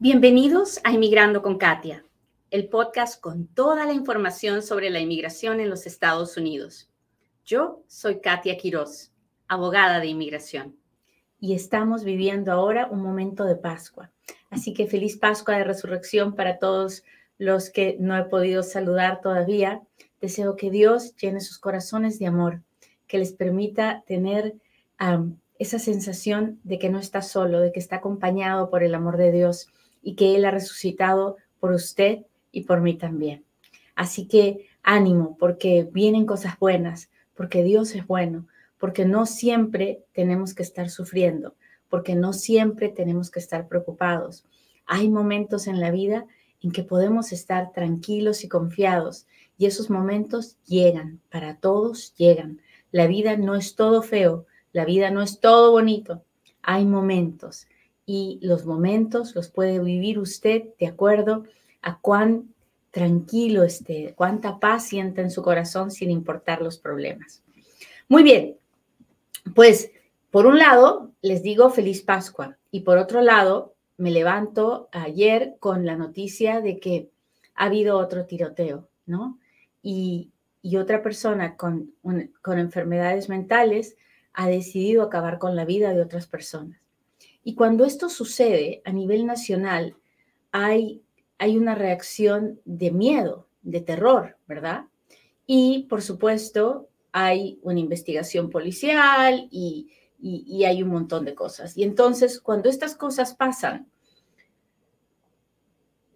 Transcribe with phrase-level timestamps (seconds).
[0.00, 2.04] Bienvenidos a Inmigrando con Katia,
[2.52, 6.88] el podcast con toda la información sobre la inmigración en los Estados Unidos.
[7.44, 9.10] Yo soy Katia Quiroz,
[9.48, 10.76] abogada de inmigración.
[11.40, 14.12] Y estamos viviendo ahora un momento de Pascua.
[14.50, 17.02] Así que feliz Pascua de Resurrección para todos
[17.36, 19.82] los que no he podido saludar todavía.
[20.20, 22.62] Deseo que Dios llene sus corazones de amor,
[23.08, 24.54] que les permita tener
[25.58, 29.32] esa sensación de que no está solo, de que está acompañado por el amor de
[29.32, 29.66] Dios
[30.02, 33.44] y que Él ha resucitado por usted y por mí también.
[33.94, 38.46] Así que ánimo, porque vienen cosas buenas, porque Dios es bueno,
[38.78, 41.54] porque no siempre tenemos que estar sufriendo,
[41.88, 44.44] porque no siempre tenemos que estar preocupados.
[44.86, 46.26] Hay momentos en la vida
[46.62, 49.26] en que podemos estar tranquilos y confiados
[49.58, 52.60] y esos momentos llegan, para todos llegan.
[52.92, 56.22] La vida no es todo feo, la vida no es todo bonito.
[56.62, 57.66] Hay momentos
[58.10, 61.44] y los momentos los puede vivir usted de acuerdo
[61.82, 62.54] a cuán
[62.90, 67.42] tranquilo esté, cuánta paz sienta en su corazón sin importar los problemas.
[68.08, 68.56] Muy bien,
[69.54, 69.90] pues
[70.30, 75.84] por un lado les digo feliz Pascua y por otro lado me levanto ayer con
[75.84, 77.10] la noticia de que
[77.54, 79.38] ha habido otro tiroteo, ¿no?
[79.82, 80.32] Y,
[80.78, 81.94] otra persona con,
[82.42, 83.96] con enfermedades mentales
[84.34, 86.87] ha decidido acabar con la vida de otras personas.
[87.42, 89.96] Y cuando esto sucede a nivel nacional,
[90.52, 91.02] hay,
[91.38, 94.84] hay una reacción de miedo, de terror, ¿verdad?
[95.46, 101.76] Y por supuesto, hay una investigación policial y, y, hay un montón de cosas.
[101.76, 103.88] Y entonces, cuando estas cosas pasan,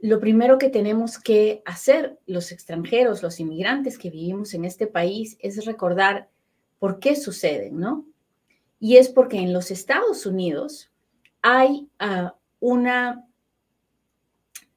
[0.00, 5.36] lo primero que tenemos que hacer los extranjeros, los inmigrantes que vivimos en este país,
[5.40, 6.28] es recordar
[6.78, 8.06] por qué suceden, ¿no?
[8.80, 10.91] Y es porque en los Estados Unidos
[11.42, 13.26] hay, ah, una,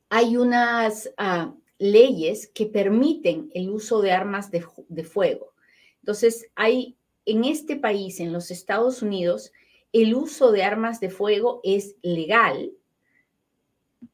[0.10, 5.54] hay unas ah, leyes que permiten el uso de armas de, de fuego.
[6.00, 9.52] Entonces, hay en este país, en los Estados Unidos,
[9.94, 12.72] el uso de armas de fuego es legal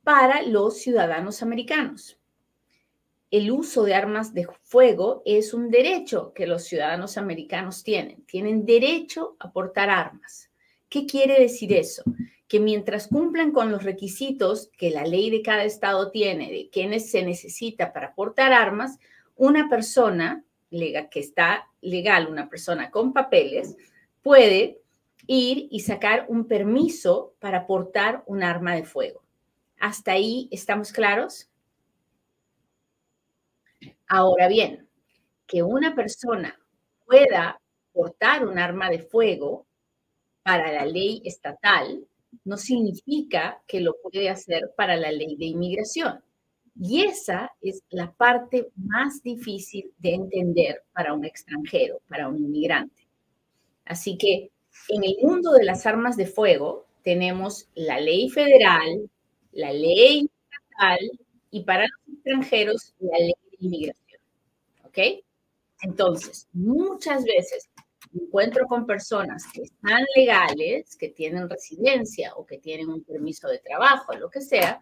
[0.04, 2.18] para los ciudadanos americanos.
[3.30, 8.24] El uso de armas de fuego es un derecho que los ciudadanos americanos tienen.
[8.26, 10.50] Tienen derecho a portar armas.
[10.90, 12.04] ¿Qué quiere decir eso?
[12.52, 17.10] Que mientras cumplan con los requisitos que la ley de cada estado tiene de quienes
[17.10, 19.00] se necesita para portar armas,
[19.38, 23.78] una persona que está legal, una persona con papeles,
[24.22, 24.82] puede
[25.28, 29.24] ir y sacar un permiso para portar un arma de fuego.
[29.80, 31.50] ¿Hasta ahí estamos claros?
[34.10, 34.90] Ahora bien,
[35.48, 36.60] que una persona
[37.06, 37.62] pueda
[37.94, 39.66] portar un arma de fuego
[40.44, 42.06] para la ley estatal
[42.44, 46.22] no significa que lo puede hacer para la ley de inmigración.
[46.80, 53.08] Y esa es la parte más difícil de entender para un extranjero, para un inmigrante.
[53.86, 54.52] Así que
[54.90, 59.10] en el mundo de las armas de fuego tenemos la ley federal,
[59.52, 61.00] la ley estatal
[61.52, 64.22] y para los extranjeros la ley de inmigración.
[64.86, 64.98] ¿Ok?
[65.82, 67.70] Entonces, muchas veces
[68.14, 73.60] encuentro con personas que están legales, que tienen residencia o que tienen un permiso de
[73.60, 74.80] trabajo, lo que sea,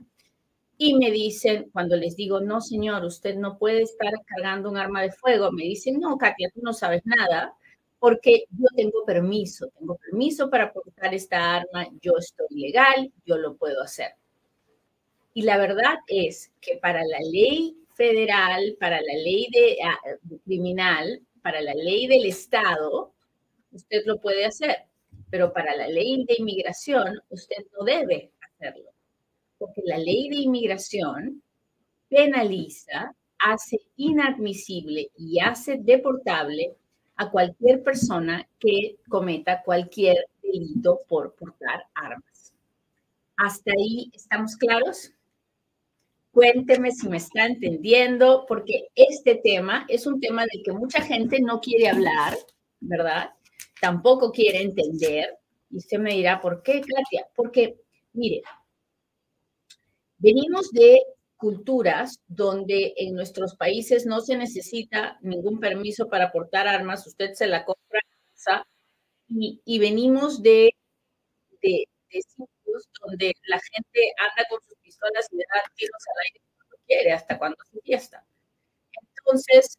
[0.82, 5.02] y me dicen, cuando les digo, no, señor, usted no puede estar cargando un arma
[5.02, 7.54] de fuego, me dicen, no, Katia, tú no sabes nada,
[8.00, 13.58] porque yo tengo permiso, tengo permiso para portar esta arma, yo estoy legal, yo lo
[13.58, 14.14] puedo hacer.
[15.34, 19.78] Y la verdad es que para la ley federal, para la ley de,
[20.24, 23.12] de criminal, para la ley del Estado,
[23.72, 24.76] usted lo puede hacer,
[25.30, 28.90] pero para la ley de inmigración usted no debe hacerlo,
[29.58, 31.42] porque la ley de inmigración
[32.10, 36.76] penaliza, hace inadmisible y hace deportable
[37.16, 42.54] a cualquier persona que cometa cualquier delito por portar armas.
[43.38, 45.14] ¿Hasta ahí estamos claros?
[46.32, 51.40] Cuénteme si me está entendiendo, porque este tema es un tema del que mucha gente
[51.42, 52.38] no quiere hablar,
[52.80, 53.32] ¿verdad?
[53.82, 55.38] Tampoco quiere entender.
[55.70, 57.28] Y usted me dirá, ¿por qué, Katia?
[57.36, 57.80] Porque,
[58.14, 58.42] mire,
[60.18, 61.02] venimos de
[61.38, 67.48] culturas donde en nuestros países no se necesita ningún permiso para portar armas, usted se
[67.48, 68.02] la compra
[69.28, 70.72] y, y venimos de,
[71.62, 76.42] de, sitios donde la gente anda con sus pistolas y le da tiros al aire
[76.58, 78.26] cuando quiere, hasta cuando se fiesta.
[79.18, 79.78] Entonces,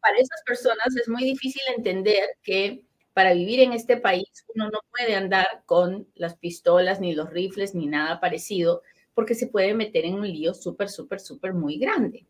[0.00, 2.84] para esas personas es muy difícil entender que
[3.14, 7.74] para vivir en este país uno no puede andar con las pistolas, ni los rifles,
[7.74, 8.82] ni nada parecido,
[9.14, 12.26] porque se puede meter en un lío súper, súper, súper muy grande.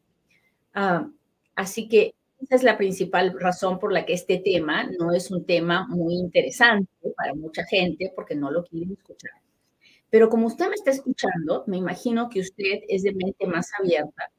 [0.74, 1.08] Ah,
[1.56, 5.46] así que esa es la principal razón por la que este tema no es un
[5.46, 9.32] tema muy interesante para mucha gente porque no lo quieren escuchar.
[10.10, 14.30] Pero como usted me está escuchando, me imagino que usted es de mente más abierta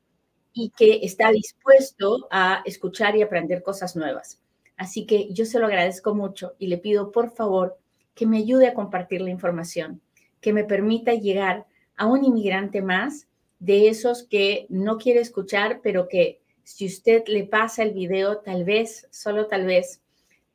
[0.54, 4.40] y que está dispuesto a escuchar y aprender cosas nuevas.
[4.78, 7.78] Así que yo se lo agradezco mucho y le pido por favor
[8.14, 10.02] que me ayude a compartir la información,
[10.42, 13.28] que me permita llegar a un inmigrante más
[13.60, 18.64] de esos que no quiere escuchar, pero que si usted le pasa el video, tal
[18.64, 20.02] vez, solo tal vez,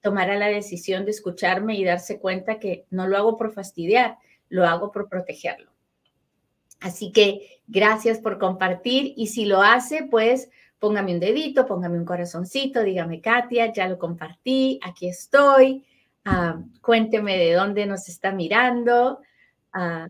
[0.00, 4.18] tomará la decisión de escucharme y darse cuenta que no lo hago por fastidiar,
[4.48, 5.70] lo hago por protegerlo.
[6.80, 12.04] Así que gracias por compartir y si lo hace, pues póngame un dedito, póngame un
[12.06, 15.84] corazoncito, dígame, Katia, ya lo compartí, aquí estoy,
[16.24, 19.20] ah, cuénteme de dónde nos está mirando.
[19.72, 20.08] Ah,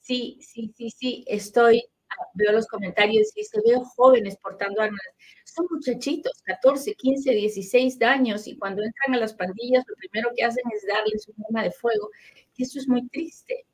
[0.00, 5.00] sí, sí, sí, sí, estoy, ah, veo los comentarios y dice, veo jóvenes portando armas.
[5.44, 10.44] Son muchachitos, 14, 15, 16 años y cuando entran a las pandillas lo primero que
[10.44, 12.10] hacen es darles un arma de fuego.
[12.56, 13.66] Y eso es muy triste,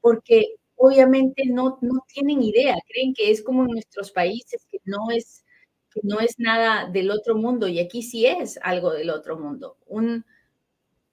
[0.00, 5.10] porque obviamente no, no tienen idea, creen que es como en nuestros países, que no
[5.14, 5.44] es,
[5.90, 9.78] que no es nada del otro mundo y aquí sí es algo del otro mundo.
[9.86, 10.24] Un,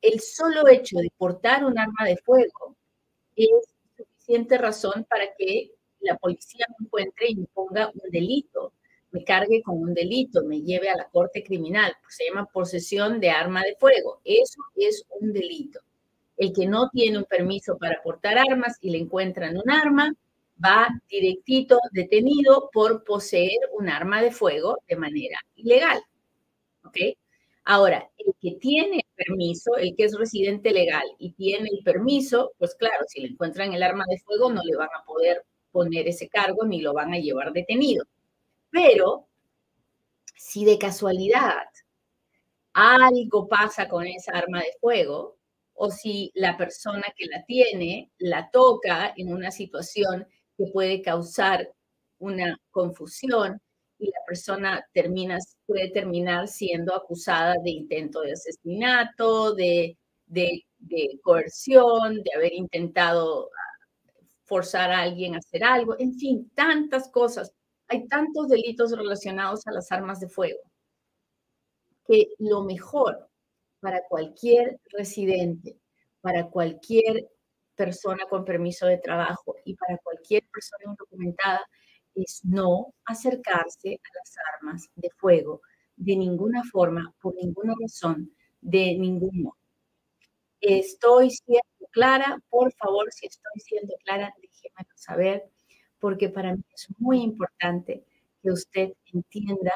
[0.01, 2.75] el solo hecho de portar un arma de fuego
[3.36, 3.50] es
[3.98, 5.71] suficiente razón para que
[6.01, 8.74] la policía me encuentre y me ponga un delito,
[9.12, 11.94] me cargue con un delito, me lleve a la corte criminal.
[12.09, 14.19] se llama posesión de arma de fuego.
[14.25, 15.80] Eso es un delito.
[16.38, 20.13] El que no tiene un permiso para portar armas y le encuentran un arma,
[20.63, 26.01] va directito detenido por poseer un arma de fuego de manera ilegal.
[27.65, 32.75] Ahora, el que tiene permiso, el que es residente legal y tiene el permiso, pues
[32.75, 36.27] claro, si le encuentran el arma de fuego no le van a poder poner ese
[36.27, 38.06] cargo ni lo van a llevar detenido.
[38.69, 39.27] Pero
[40.35, 41.63] si de casualidad
[42.74, 45.38] algo pasa con esa arma de fuego,
[45.83, 50.25] o si la persona que la tiene la toca en una situación
[50.57, 51.74] que puede causar
[52.19, 53.59] una confusión
[54.00, 61.19] y la persona termina, puede terminar siendo acusada de intento de asesinato, de, de, de
[61.21, 63.50] coerción, de haber intentado
[64.45, 67.51] forzar a alguien a hacer algo, en fin, tantas cosas.
[67.89, 70.62] Hay tantos delitos relacionados a las armas de fuego
[72.07, 73.30] que lo mejor
[73.83, 75.77] para cualquier residente,
[76.21, 77.30] para cualquier
[77.75, 81.59] persona con permiso de trabajo y para cualquier persona indocumentada
[82.15, 85.62] es no acercarse a las armas de fuego
[85.97, 88.31] de ninguna forma, por ninguna razón,
[88.62, 89.57] de ningún modo.
[90.62, 95.50] Estoy siendo clara, por favor, si estoy siendo clara, déjemelo saber,
[96.00, 98.06] porque para mí es muy importante
[98.41, 99.74] que usted entienda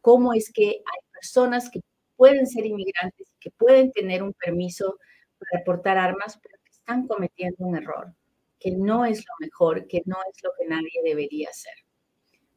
[0.00, 1.80] cómo es que hay personas que
[2.16, 4.98] pueden ser inmigrantes, que pueden tener un permiso
[5.38, 8.14] para portar armas, pero que están cometiendo un error,
[8.58, 11.74] que no es lo mejor, que no es lo que nadie debería hacer.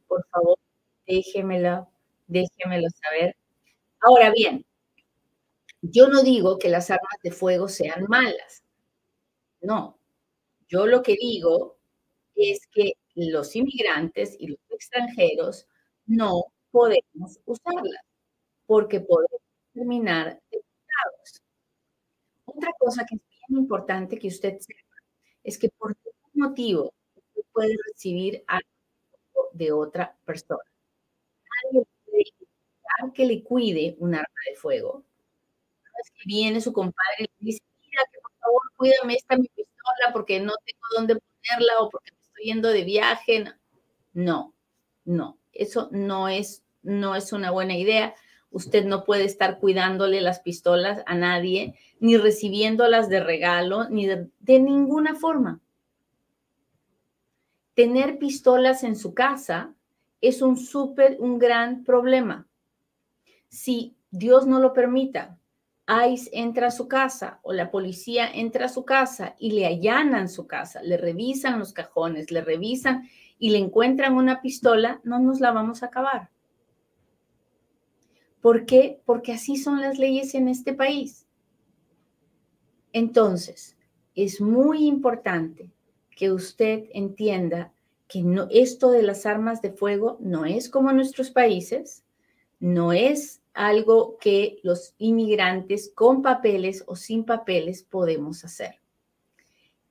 [0.06, 0.58] Por favor,
[1.06, 1.90] déjemelo,
[2.26, 3.36] déjemelo saber.
[4.00, 4.64] Ahora bien,
[5.82, 8.64] yo no digo que las armas de fuego sean malas.
[9.60, 9.98] No,
[10.68, 11.76] yo lo que digo
[12.34, 15.66] es que los inmigrantes y los extranjeros
[16.06, 18.02] no podemos usarlas
[18.66, 19.40] porque podemos
[19.78, 20.40] terminar.
[22.44, 24.96] Otra cosa que es bien importante que usted sepa
[25.44, 28.68] es que por ningún motivo usted puede recibir algo
[29.52, 30.62] de otra persona.
[31.64, 35.04] Nadie puede intentar que le cuide un arma de fuego.
[36.02, 39.48] Es que viene su compadre y le dice, mira, que por favor cuídame esta mi
[39.48, 43.44] pistola porque no tengo dónde ponerla o porque me estoy yendo de viaje.
[44.12, 44.54] No,
[45.04, 48.14] no, eso no es, no es una buena idea
[48.50, 54.28] Usted no puede estar cuidándole las pistolas a nadie, ni recibiéndolas de regalo, ni de,
[54.46, 55.60] ninguna forma.
[57.74, 59.74] Tener pistolas en su casa
[60.20, 62.48] es un súper, un gran problema.
[63.48, 65.38] Si Dios no lo permita,
[65.88, 70.28] ICE entra a su casa o la policía entra a su casa y le allanan
[70.28, 75.40] su casa, le revisan los cajones, le revisan y le encuentran una pistola, no nos
[75.40, 76.30] la vamos a acabar.
[78.40, 79.00] ¿Por qué?
[79.04, 81.26] Porque así son las leyes en este país.
[82.92, 83.76] Entonces,
[84.14, 85.70] es muy importante
[86.10, 87.72] que usted entienda
[88.08, 92.04] que no, esto de las armas de fuego no es como en nuestros países,
[92.58, 98.80] no es algo que los inmigrantes con papeles o sin papeles podemos hacer.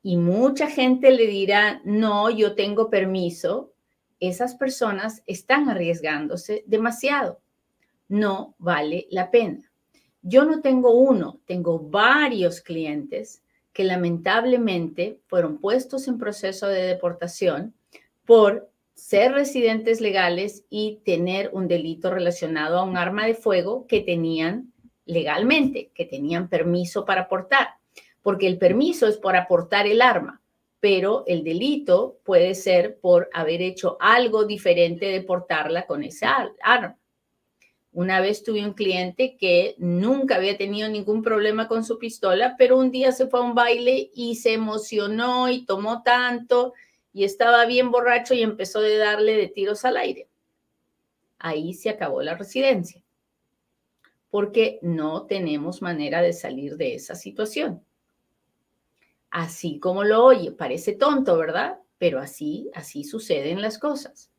[0.03, 3.73] y mucha gente le dirá, no, yo tengo permiso,
[4.21, 7.41] esas personas están arriesgándose demasiado.
[8.07, 9.69] No vale la pena.
[10.21, 17.73] Yo no tengo uno, tengo varios clientes que lamentablemente fueron puestos en proceso de deportación
[18.25, 24.01] por ser residentes legales y tener un delito relacionado a un arma de fuego que
[24.01, 24.73] tenían
[25.05, 27.75] legalmente, que tenían permiso para portar,
[28.23, 30.41] porque el permiso es por aportar el arma,
[30.79, 36.97] pero el delito puede ser por haber hecho algo diferente de portarla con esa arma.
[37.97, 42.77] Una vez tuve un cliente que nunca había tenido ningún problema con su pistola, pero
[42.77, 46.75] un día se fue a un baile y se emocionó y tomó tanto
[47.11, 50.27] y estaba bien borracho y empezó a darle de tiros al aire.
[51.39, 53.01] Ahí se acabó la residencia,
[54.29, 57.83] porque no tenemos manera de salir de esa situación.
[59.31, 61.79] Así como lo oye, parece tonto, ¿verdad?
[61.97, 64.29] Pero así, así suceden las cosas.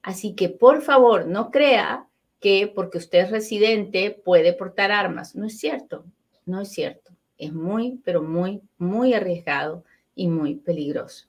[0.00, 2.05] Así que por favor, no crea
[2.40, 5.34] que porque usted es residente puede portar armas.
[5.34, 6.04] No es cierto,
[6.44, 7.12] no es cierto.
[7.38, 11.26] Es muy, pero muy, muy arriesgado y muy peligroso.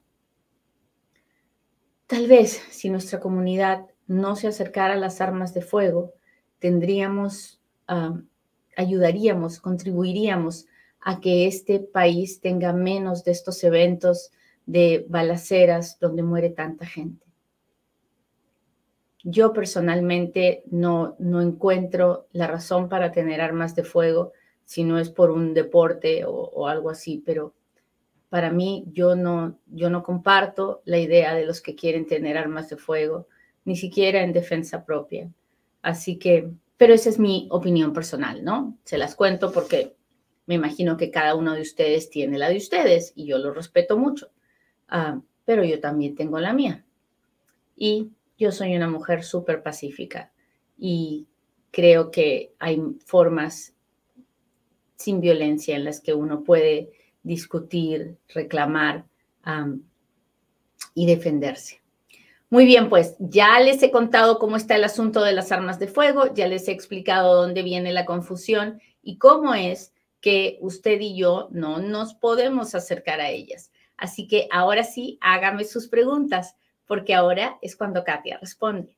[2.07, 6.13] Tal vez si nuestra comunidad no se acercara a las armas de fuego,
[6.59, 7.59] tendríamos,
[8.77, 10.67] ayudaríamos, contribuiríamos
[11.01, 14.31] a que este país tenga menos de estos eventos
[14.65, 17.26] de balaceras donde muere tanta gente.
[19.29, 24.31] Yo personalmente no, no encuentro la razón para tener armas de fuego
[24.63, 27.53] si no es por un deporte o, algo así, pero
[28.29, 32.69] para mí yo no, yo no comparto la idea de los que quieren tener armas
[32.69, 33.27] de fuego,
[33.65, 35.29] ni siquiera en defensa propia.
[35.81, 38.77] Así que, pero esa es mi opinión personal, ¿no?
[38.85, 39.93] Se las cuento porque
[40.45, 43.97] me imagino que cada uno de ustedes tiene la de ustedes y yo lo respeto
[43.97, 44.29] mucho,
[44.87, 46.85] ah, pero yo también tengo la mía.
[47.75, 50.31] Y yo soy una mujer súper pacífica
[50.77, 51.27] y
[51.71, 53.73] creo que hay formas
[54.95, 56.91] sin violencia en las que uno puede
[57.23, 59.05] discutir, reclamar
[60.93, 61.81] y defenderse.
[62.49, 65.87] Muy bien, pues ya les he contado cómo está el asunto de las armas de
[65.87, 71.17] fuego, ya les he explicado dónde viene la confusión y cómo es que usted y
[71.17, 73.71] yo no nos podemos acercar a ellas.
[73.97, 76.55] Así que ahora sí, hágame sus preguntas
[76.87, 78.97] porque ahora es cuando Katia responde.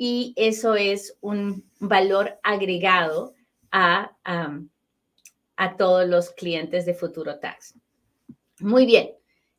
[0.00, 3.34] y eso es un valor agregado
[3.72, 4.16] a,
[5.56, 7.74] a todos los clientes de Futuro Tax.
[8.60, 9.10] Muy bien,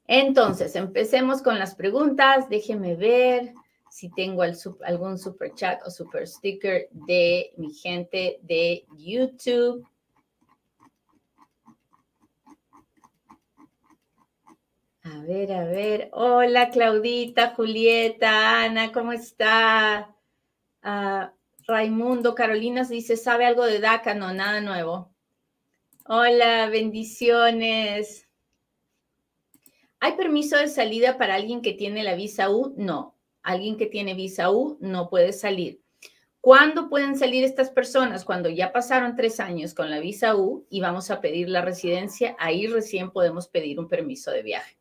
[0.07, 2.49] entonces empecemos con las preguntas.
[2.49, 3.53] Déjenme ver
[3.91, 4.43] si tengo
[4.85, 9.85] algún super chat o super sticker de mi gente de YouTube.
[15.03, 16.09] A ver, a ver.
[16.13, 20.15] Hola, Claudita, Julieta, Ana, ¿cómo está?
[20.81, 24.15] Raimundo Carolinas dice, ¿sabe algo de DACA?
[24.15, 25.13] No, nada nuevo.
[26.05, 28.27] Hola, bendiciones.
[29.99, 32.73] ¿Hay permiso de salida para alguien que tiene la visa U?
[32.77, 33.15] No.
[33.43, 35.81] Alguien que tiene visa U no puede salir.
[36.41, 38.23] ¿Cuándo pueden salir estas personas?
[38.23, 42.35] Cuando ya pasaron tres años con la visa U y vamos a pedir la residencia,
[42.39, 44.78] ahí recién podemos pedir un permiso de viaje.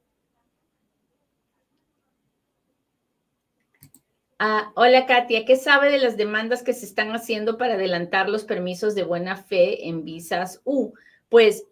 [4.41, 8.45] Ah, hola Katia, ¿qué sabe de las demandas que se están haciendo para adelantar los
[8.45, 10.93] permisos de buena fe en visas U?
[11.29, 11.65] Pues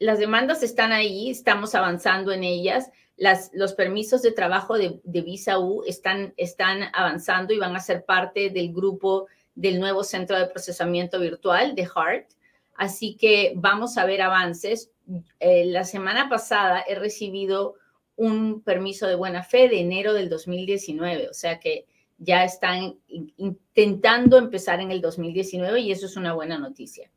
[0.00, 2.90] las demandas están ahí, estamos avanzando en ellas.
[3.16, 7.80] Las, los permisos de trabajo de, de, visa U están, están avanzando y van a
[7.80, 12.30] ser parte del grupo del nuevo centro de procesamiento virtual de HART.
[12.74, 14.90] Así que vamos a ver avances.
[15.38, 17.74] Eh, la semana pasada he recibido
[18.18, 21.28] un permiso de buena fe de enero del 2019.
[21.28, 21.86] O sea que
[22.18, 27.10] ya están intentando empezar en el 2019 y eso es una buena noticia.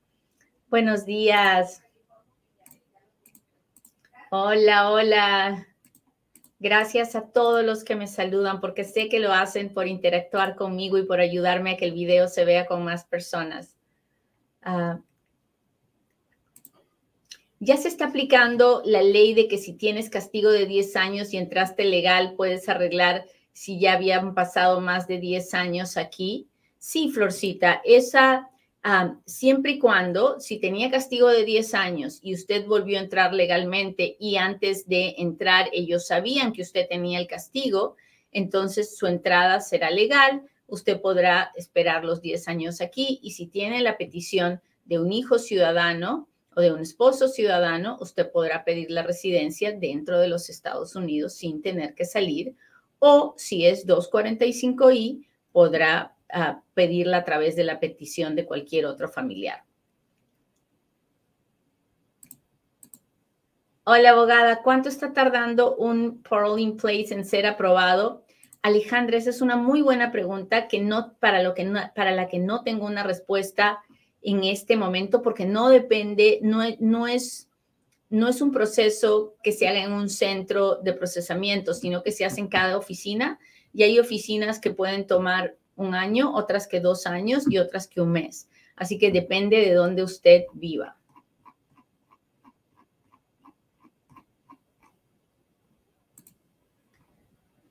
[0.69, 1.83] Buenos días.
[4.29, 5.67] Hola, hola.
[6.59, 10.99] Gracias a todos los que me saludan porque sé que lo hacen por interactuar conmigo
[10.99, 13.75] y por ayudarme a que el video se vea con más personas.
[14.61, 14.99] Ah,
[17.63, 21.37] ya se está aplicando la ley de que si tienes castigo de 10 años y
[21.37, 26.47] entraste legal, puedes arreglar si ya habían pasado más de 10 años aquí.
[26.79, 28.49] Sí, Florcita, esa
[29.27, 34.17] siempre y cuando, si tenía castigo de 10 años y usted volvió a entrar legalmente
[34.19, 37.95] y antes de entrar ellos sabían que usted tenía el castigo,
[38.31, 43.81] entonces su entrada será legal, usted podrá esperar los 10 años aquí y si tiene
[43.81, 49.03] la petición de un hijo ciudadano o de un esposo ciudadano, usted podrá pedir la
[49.03, 52.55] residencia dentro de los Estados Unidos sin tener que salir
[52.99, 59.09] o si es 245I, podrá ah, pedirla a través de la petición de cualquier otro
[59.09, 59.63] familiar.
[63.83, 64.61] Hola, abogada.
[64.61, 68.23] ¿Cuánto está tardando un parole in place en ser aprobado?
[68.61, 71.65] Alejandra, esa es una muy buena pregunta que no, para, lo que
[71.95, 73.81] para la que no tengo una respuesta
[74.21, 76.61] en este momento porque no depende, no,
[77.07, 77.49] es
[78.09, 82.25] no es un proceso que se haga en un centro de procesamiento, sino que se
[82.25, 83.39] hace en cada oficina
[83.73, 88.01] y hay oficinas que pueden tomar un año, otras que dos años y otras que
[88.01, 88.49] un mes.
[88.75, 90.97] Así que depende de dónde usted viva.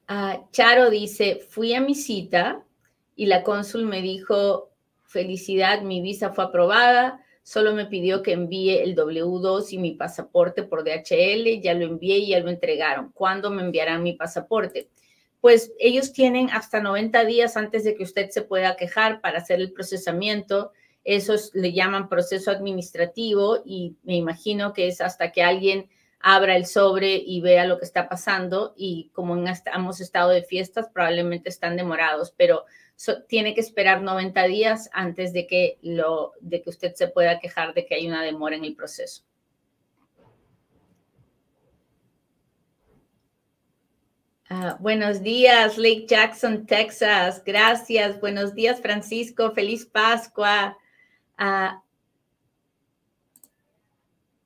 [0.08, 2.64] Ah, Charo dice, fui a mi cita
[3.14, 4.69] y la cónsul me dijo,
[5.10, 10.62] felicidad, mi visa fue aprobada, solo me pidió que envíe el W2 y mi pasaporte
[10.62, 13.10] por DHL, ya lo envié y ya lo entregaron.
[13.12, 14.88] ¿Cuándo me enviarán mi pasaporte?
[15.40, 19.60] Pues ellos tienen hasta 90 días antes de que usted se pueda quejar para hacer
[19.60, 20.70] el procesamiento.
[21.02, 25.88] Eso le llaman proceso administrativo y me imagino que es hasta que alguien
[26.20, 30.88] abra el sobre y vea lo que está pasando y como hemos estado de fiestas,
[30.92, 32.66] probablemente están demorados, pero
[33.28, 37.72] tiene que esperar 90 días antes de que, lo, de que usted se pueda quejar
[37.72, 39.22] de que hay una demora en el proceso.
[44.52, 47.40] Ah, buenos días, Lake Jackson, Texas.
[47.46, 48.20] Gracias.
[48.20, 49.52] Buenos días, Francisco.
[49.52, 50.76] Feliz Pascua.
[51.38, 51.82] Ah,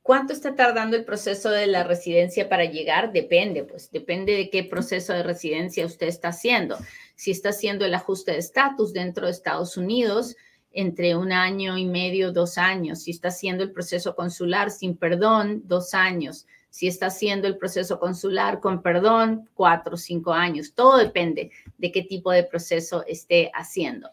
[0.04, 3.10] ¿Cuánto está tardando el proceso de la residencia para llegar?
[3.10, 6.76] Depende, pues depende de qué proceso de residencia usted está haciendo.
[7.14, 10.36] Si está haciendo el ajuste de estatus dentro de Estados Unidos,
[10.72, 13.04] entre un año y medio, dos años.
[13.04, 16.46] Si está haciendo el proceso consular sin perdón, dos años.
[16.68, 20.74] Si está haciendo el proceso consular con perdón, cuatro cinco años.
[20.74, 24.10] Todo depende de qué tipo de proceso esté haciendo.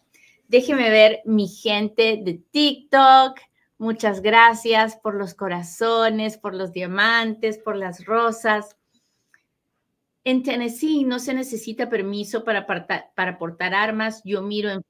[0.48, 3.42] Déjeme ver mi gente de TikTok.
[3.82, 8.78] Muchas gracias por los corazones, por los diamantes, por las rosas.
[10.24, 14.22] En Tennessee no se necesita permiso para, para portar armas.
[14.24, 14.84] Yo miro en...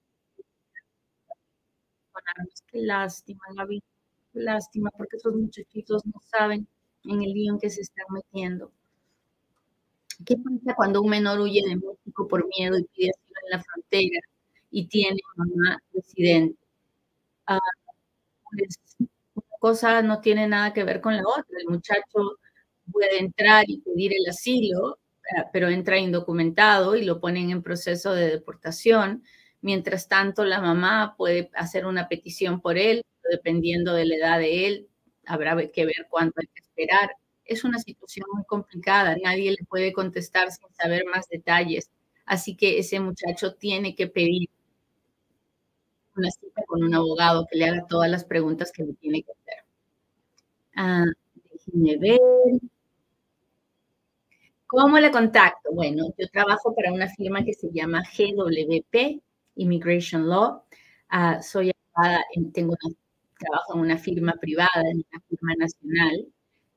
[2.70, 3.82] Qué lástima, Gaby.
[4.34, 6.68] Qué lástima, porque esos muchachitos no saben
[7.06, 8.74] en el lío en que se están metiendo.
[10.26, 13.64] ¿Qué pasa cuando un menor huye de México por miedo y pide asilo en la
[13.64, 14.20] frontera
[14.70, 16.60] y tiene mamá residente?
[17.48, 17.58] Ah,
[18.58, 18.80] pues,
[19.36, 21.46] una cosa no tiene nada que ver con la otra.
[21.60, 22.38] El muchacho
[22.92, 25.00] puede entrar y pedir el asilo,
[25.38, 29.24] eh, pero entra indocumentado y lo ponen en proceso de deportación.
[29.62, 34.68] Mientras tanto, la mamá puede hacer una petición por él, dependiendo de la edad de
[34.68, 34.90] él,
[35.26, 37.12] habrá que ver cuánto hay que esperar.
[37.46, 41.90] Es una situación muy complicada, nadie le puede contestar sin saber más detalles.
[42.26, 44.50] Así que ese muchacho tiene que pedir
[46.22, 49.32] una cita con un abogado que le haga todas las preguntas que le tiene que
[49.32, 49.66] hacer.
[50.76, 51.06] Ah,
[51.52, 52.20] déjenme ver.
[54.68, 55.72] ¿Cómo le contacto?
[55.74, 59.22] Bueno, yo trabajo para una firma que se llama GWP,
[59.56, 60.64] Immigration Law.
[61.10, 61.72] Ah, soy
[62.54, 62.76] tengo
[63.40, 66.28] trabajo en una firma privada, en una firma nacional,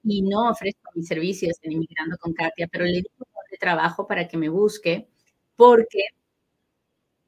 [0.02, 3.08] y no ofrezco mis servicios en Inmigrando con Katia, pero le digo
[3.50, 5.08] de trabajo para que me busque,
[5.56, 6.00] porque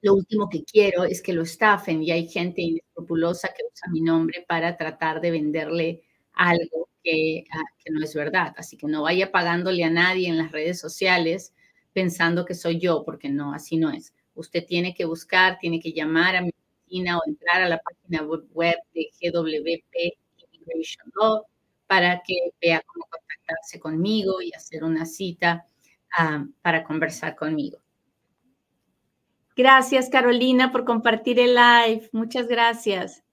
[0.06, 4.00] lo último que quiero es que lo estafen y hay gente inescrupulosa que usa mi
[4.00, 8.54] nombre para tratar de venderle algo que, ah, que, no es verdad.
[8.56, 11.52] Así que no vaya pagándole a nadie en las redes sociales
[11.92, 14.14] pensando que soy yo, porque no, así no es.
[14.34, 18.22] Usted tiene que buscar, tiene que llamar a mi oficina o entrar a la página
[18.22, 19.94] web de GWP
[20.52, 21.46] Immigration Law
[21.88, 25.66] para que vea cómo contactarse conmigo y hacer una cita
[26.16, 27.78] ah, para conversar conmigo.
[29.56, 32.10] Gracias, Carolina, por compartir el live.
[32.12, 33.24] Muchas gracias.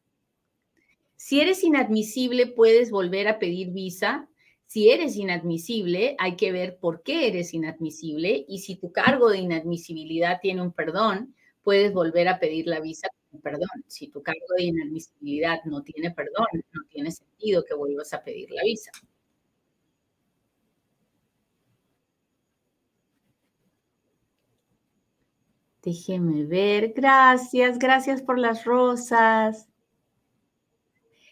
[1.17, 4.29] Si eres inadmisible, puedes volver a pedir visa.
[4.65, 9.39] Si eres inadmisible, hay que ver por qué eres inadmisible y si tu cargo de
[9.39, 13.83] inadmisibilidad tiene un perdón, puedes volver a pedir la visa con perdón.
[13.87, 18.49] Si tu cargo de inadmisibilidad no tiene perdón, no tiene sentido que vuelvas a pedir
[18.49, 18.91] la visa.
[25.83, 26.93] Déjeme ver.
[26.95, 29.67] Gracias, gracias por las rosas.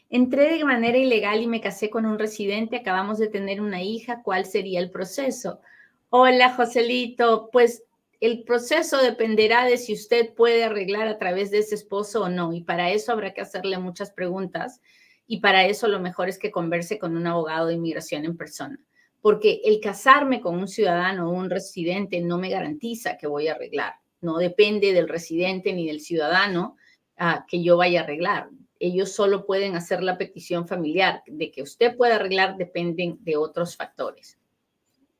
[0.10, 2.76] Entré de manera ilegal y me casé con un residente.
[2.76, 4.22] Acabamos de tener una hija.
[4.24, 5.62] ¿Cuál sería el proceso?
[6.10, 7.50] Hola, Joselito.
[7.50, 7.86] Pues
[8.20, 12.52] el proceso dependerá de si usted puede arreglar a través de ese esposo o no.
[12.52, 14.82] Y para eso habrá que hacerle muchas preguntas.
[15.28, 18.78] Y para eso lo mejor es que converse con un abogado de inmigración en persona.
[19.22, 23.54] Porque el casarme con un ciudadano o un residente no me garantiza que voy a
[23.54, 26.78] arreglar no depende del residente ni del ciudadano
[27.18, 28.50] ah, que yo vaya a arreglar.
[28.80, 31.24] Ellos solo pueden hacer la petición familiar.
[31.28, 34.38] De que usted pueda arreglar dependen de otros factores.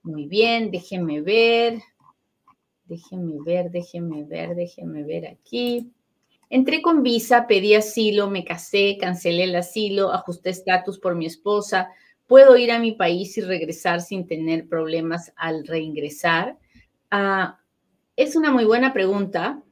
[0.04, 1.80] Muy bien, déjenme ver.
[2.86, 5.92] Déjenme ver, déjenme ver, déjenme ver aquí.
[6.50, 11.90] Entré con visa, pedí asilo, me casé, cancelé el asilo, ajusté estatus por mi esposa.
[12.28, 16.58] Puedo ir a mi país y regresar sin tener problemas al reingresar.
[17.10, 17.61] Ah,
[18.16, 19.64] es una muy buena pregunta.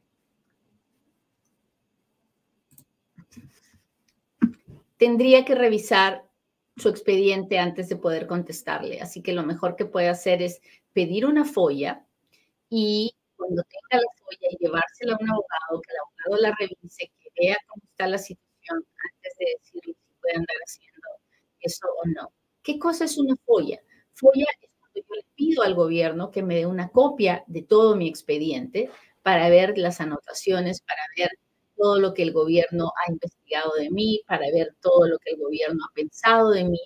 [4.96, 6.24] Tendría que revisar
[6.76, 9.00] su expediente antes de poder contestarle.
[9.00, 10.60] Así que lo mejor que puede hacer es
[10.92, 12.04] pedir una folla
[12.70, 17.12] y cuando tenga la folla y llevársela a un abogado, que el abogado la revise,
[17.20, 21.08] que vea cómo está la situación antes de decirle si puede andar haciendo
[21.60, 22.32] eso o no.
[22.62, 23.80] ¿Qué cosa es una folla?
[24.14, 28.08] Folla es yo le pido al gobierno que me dé una copia de todo mi
[28.08, 28.90] expediente
[29.22, 31.30] para ver las anotaciones, para ver
[31.76, 35.38] todo lo que el gobierno ha investigado de mí, para ver todo lo que el
[35.38, 36.80] gobierno ha pensado de mí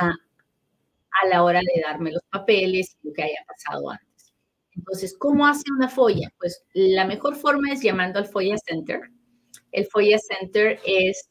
[0.00, 4.34] a, a la hora de darme los papeles y lo que haya pasado antes.
[4.72, 6.28] Entonces, ¿cómo hace una folla?
[6.38, 9.00] Pues la mejor forma es llamando al FOIA Center.
[9.72, 11.28] El FOIA Center es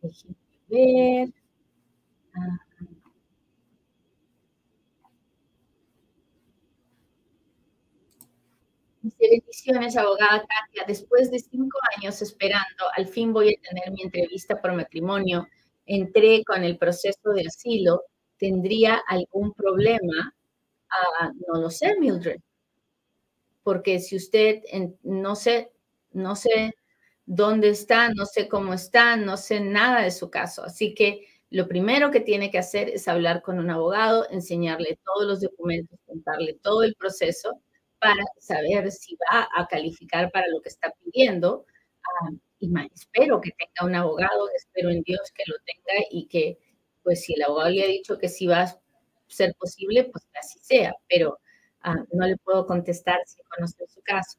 [0.00, 0.36] Déjenme
[0.68, 1.32] ver.
[9.20, 9.26] Ah.
[9.30, 10.84] bendiciones, abogada Katia.
[10.86, 15.46] Después de cinco años esperando, al fin voy a tener mi entrevista por matrimonio.
[15.86, 18.02] Entré con el proceso de asilo.
[18.38, 20.34] ¿Tendría algún problema?
[20.90, 22.40] Ah, no lo sé, Mildred.
[23.62, 24.62] Porque si usted,
[25.02, 25.72] no sé,
[26.12, 26.74] no sé
[27.26, 30.64] dónde está, no sé cómo está, no sé nada de su caso.
[30.64, 35.26] Así que lo primero que tiene que hacer es hablar con un abogado, enseñarle todos
[35.26, 37.60] los documentos, contarle todo el proceso
[38.00, 41.66] para saber si va a calificar para lo que está pidiendo.
[42.04, 42.30] Ah,
[42.60, 46.58] y espero que tenga un abogado, espero en Dios que lo tenga y que,
[47.02, 48.80] pues si el abogado le ha dicho que sí va a
[49.28, 51.38] ser posible, pues así sea, pero
[51.82, 54.38] ah, no le puedo contestar si conoce su caso.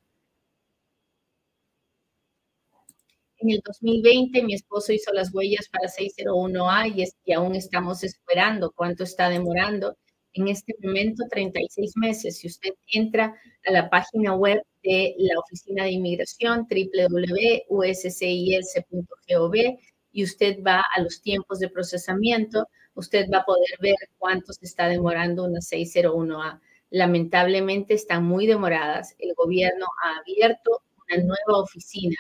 [3.37, 8.71] En el 2020 mi esposo hizo las huellas para 601A y, y aún estamos esperando
[8.75, 9.97] cuánto está demorando
[10.33, 12.39] en este momento 36 meses.
[12.39, 17.69] Si usted entra a la página web de la Oficina de Inmigración, www.uscis.gov,
[20.11, 24.65] y usted va a los tiempos de procesamiento, usted va a poder ver cuánto se
[24.65, 26.59] está demorando una 601A.
[26.89, 29.15] Lamentablemente están muy demoradas.
[29.19, 32.15] El gobierno ha abierto una nueva oficina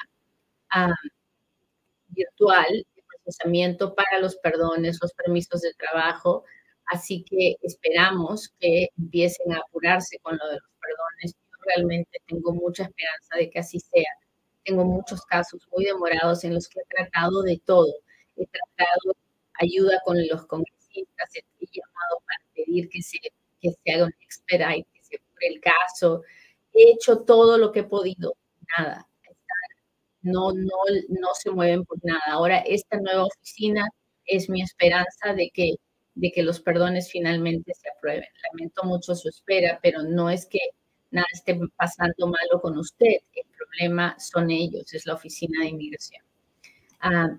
[2.09, 6.43] virtual de procesamiento para los perdones, los permisos de trabajo,
[6.89, 11.35] Así que esperamos que empiecen a apurarse con lo de los perdones.
[11.51, 14.09] Yo realmente tengo mucha esperanza de que así sea.
[14.65, 17.93] Tengo muchos casos muy demorados en los que he tratado de todo.
[18.37, 19.15] He tratado
[19.59, 23.19] ayuda con los congresistas, he llamado para pedir que se,
[23.61, 26.23] que se haga un expedite, que se cure el caso.
[26.73, 28.35] He hecho todo lo que he podido.
[28.77, 29.05] Nada.
[30.21, 30.77] No, no,
[31.09, 32.21] no se mueven por nada.
[32.27, 33.87] Ahora, esta nueva oficina
[34.25, 35.75] es mi esperanza de que
[36.19, 38.27] de que los perdones finalmente se aprueben.
[38.51, 40.59] Lamento mucho su espera, pero no es que
[41.11, 43.17] nada esté pasando malo con usted.
[43.33, 46.23] El problema son ellos, es la oficina de inmigración.
[46.99, 47.37] Ah,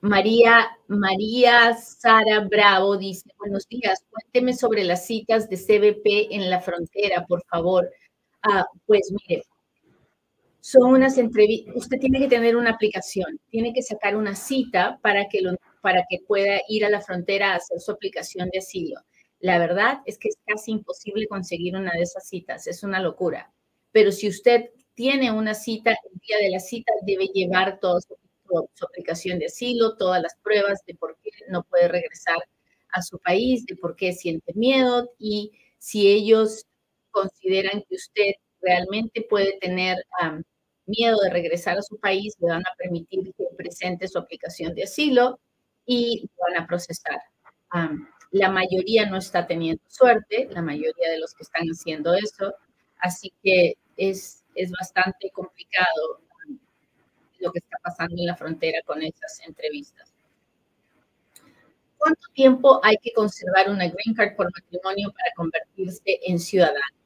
[0.00, 6.60] María, María Sara Bravo dice, buenos días, cuénteme sobre las citas de CBP en la
[6.60, 7.90] frontera, por favor.
[8.42, 9.42] Ah, pues mire,
[10.60, 15.28] son unas entrevistas, usted tiene que tener una aplicación, tiene que sacar una cita para
[15.28, 19.00] que, lo, para que pueda ir a la frontera a hacer su aplicación de asilo.
[19.40, 23.52] La verdad es que es casi imposible conseguir una de esas citas, es una locura.
[23.92, 28.16] Pero si usted tiene una cita, el día de la cita debe llevar todo su
[28.74, 32.38] su aplicación de asilo, todas las pruebas de por qué no puede regresar
[32.92, 36.64] a su país, de por qué siente miedo y si ellos
[37.10, 39.96] consideran que usted realmente puede tener
[40.86, 44.84] miedo de regresar a su país, le van a permitir que presente su aplicación de
[44.84, 45.38] asilo
[45.88, 47.18] y van a procesar.
[48.30, 52.54] la mayoría no está teniendo suerte, la mayoría de los que están haciendo eso,
[52.98, 56.20] así que es, es bastante complicado
[57.38, 60.12] lo que está pasando en la frontera con esas entrevistas.
[61.96, 66.96] ¿Cuánto tiempo hay que conservar una green card por matrimonio para convertirse en ciudadano?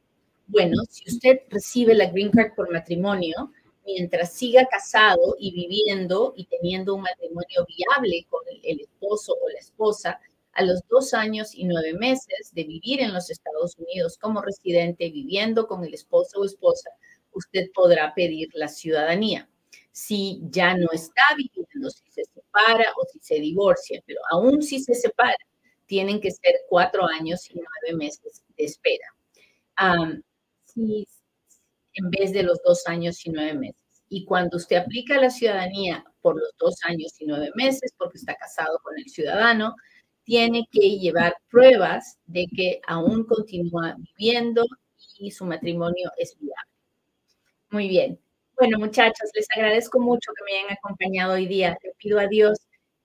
[0.49, 3.53] Bueno, si usted recibe la green card por matrimonio,
[3.85, 9.59] mientras siga casado y viviendo y teniendo un matrimonio viable con el, esposo o la
[9.59, 10.21] esposa,
[10.53, 15.11] a los dos años y nueve meses de vivir en los Estados Unidos como residente,
[15.11, 16.91] viviendo con el esposo o esposa,
[17.33, 19.49] usted podrá pedir la ciudadanía
[19.93, 24.81] si ya no está viviendo, si se separa o si se divorcia, pero aún si
[24.81, 25.37] se separa,
[25.87, 29.07] tienen que ser cuatro años y nueve meses de espera.
[30.65, 31.07] si,
[31.95, 33.83] en vez de los dos años y nueve meses.
[34.09, 38.35] Y cuando usted aplica la ciudadanía por los dos años y nueve meses, porque está
[38.35, 39.75] casado con el ciudadano,
[40.25, 44.65] tiene que llevar pruebas de que aún continúa viviendo
[45.19, 46.71] y su matrimonio es viable.
[47.71, 48.19] Muy bien.
[48.57, 51.77] Bueno, muchachos, les agradezco mucho que me hayan acompañado hoy día.
[51.83, 52.59] Le pido a Dios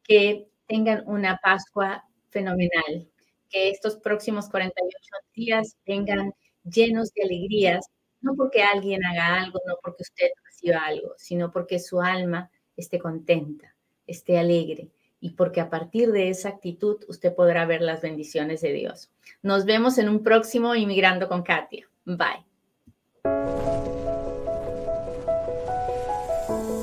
[0.04, 3.10] que tengan una Pascua fenomenal,
[3.50, 5.00] que estos próximos 48
[5.34, 7.86] días vengan llenos de alegrías,
[8.22, 13.00] no porque alguien haga algo, no porque usted reciba algo, sino porque su alma esté
[13.00, 13.76] contenta,
[14.06, 18.74] esté alegre y porque a partir de esa actitud usted podrá ver las bendiciones de
[18.74, 19.12] Dios.
[19.42, 21.88] Nos vemos en un próximo Inmigrando con Katia.
[22.06, 22.46] Bye.